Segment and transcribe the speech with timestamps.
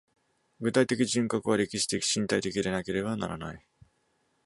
[0.61, 3.67] 具体的人格は歴史的身体的でなければならない。